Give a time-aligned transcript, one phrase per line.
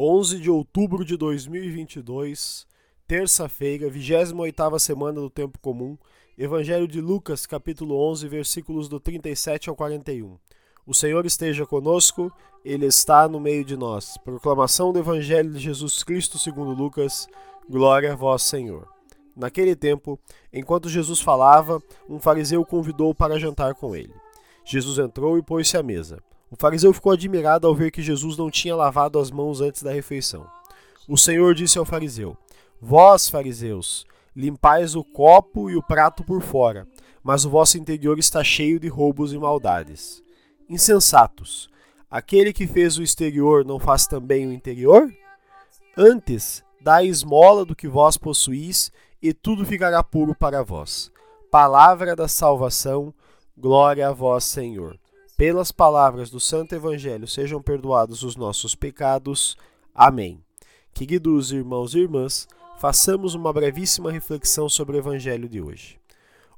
[0.00, 2.68] 11 de outubro de 2022,
[3.04, 5.98] terça-feira, 28ª semana do tempo comum,
[6.38, 10.38] Evangelho de Lucas, capítulo 11, versículos do 37 ao 41.
[10.86, 12.32] O Senhor esteja conosco,
[12.64, 14.16] ele está no meio de nós.
[14.18, 17.26] Proclamação do Evangelho de Jesus Cristo, segundo Lucas.
[17.68, 18.86] Glória a vós, Senhor.
[19.34, 20.16] Naquele tempo,
[20.52, 24.14] enquanto Jesus falava, um fariseu o convidou para jantar com ele.
[24.64, 26.22] Jesus entrou e pôs-se à mesa.
[26.50, 29.92] O fariseu ficou admirado ao ver que Jesus não tinha lavado as mãos antes da
[29.92, 30.46] refeição.
[31.06, 32.36] O Senhor disse ao fariseu:
[32.80, 36.86] Vós, fariseus, limpais o copo e o prato por fora,
[37.22, 40.22] mas o vosso interior está cheio de roubos e maldades.
[40.68, 41.68] Insensatos,
[42.10, 45.12] aquele que fez o exterior não faz também o interior?
[45.96, 51.10] Antes, dai esmola do que vós possuís, e tudo ficará puro para vós.
[51.50, 53.12] Palavra da salvação,
[53.56, 54.98] glória a vós, Senhor.
[55.38, 59.56] Pelas palavras do Santo Evangelho sejam perdoados os nossos pecados.
[59.94, 60.42] Amém.
[60.92, 65.96] Queridos irmãos e irmãs, façamos uma brevíssima reflexão sobre o Evangelho de hoje.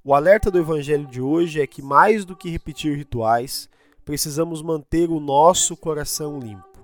[0.03, 3.69] O alerta do Evangelho de hoje é que, mais do que repetir rituais,
[4.03, 6.83] precisamos manter o nosso coração limpo.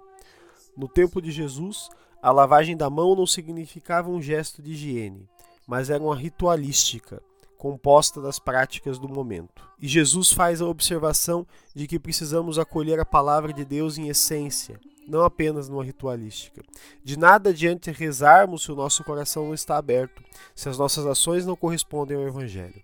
[0.77, 1.89] No tempo de Jesus,
[2.21, 5.27] a lavagem da mão não significava um gesto de higiene,
[5.67, 7.23] mas era uma ritualística,
[7.57, 9.69] composta das práticas do momento.
[9.81, 14.79] E Jesus faz a observação de que precisamos acolher a palavra de Deus em essência,
[15.07, 16.63] não apenas numa ritualística.
[17.03, 20.23] De nada adianta rezarmos se o nosso coração não está aberto,
[20.55, 22.83] se as nossas ações não correspondem ao Evangelho.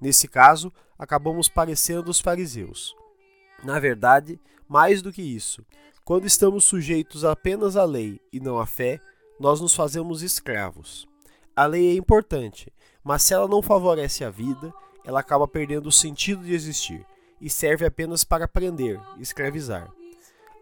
[0.00, 2.94] Nesse caso, acabamos parecendo os fariseus.
[3.62, 5.64] Na verdade, mais do que isso,
[6.04, 9.00] quando estamos sujeitos apenas à lei e não à fé,
[9.40, 11.08] nós nos fazemos escravos.
[11.56, 12.72] A lei é importante,
[13.02, 14.72] mas se ela não favorece a vida,
[15.04, 17.06] ela acaba perdendo o sentido de existir
[17.40, 19.92] e serve apenas para prender, escravizar.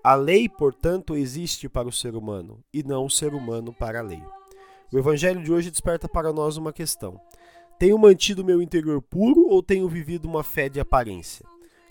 [0.05, 4.03] A lei, portanto, existe para o ser humano e não o ser humano para a
[4.03, 4.23] lei.
[4.93, 7.21] O evangelho de hoje desperta para nós uma questão:
[7.79, 11.47] tenho mantido meu interior puro ou tenho vivido uma fé de aparência?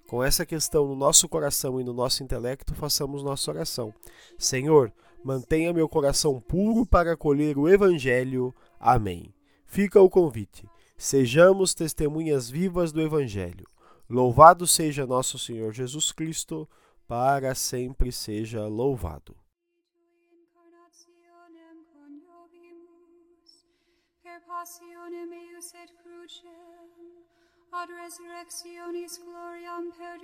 [0.07, 3.93] Com essa questão no nosso coração e no nosso intelecto, façamos nossa oração.
[4.37, 4.91] Senhor,
[5.23, 8.53] mantenha meu coração puro para acolher o evangelho.
[8.83, 9.31] Amém.
[9.63, 10.67] Fica o convite.
[10.97, 13.67] Sejamos testemunhas vivas do evangelho.
[14.09, 16.67] Louvado seja nosso Senhor Jesus Cristo
[17.07, 19.35] para sempre seja louvado.
[27.71, 30.19] ad resurrectionis gloriam per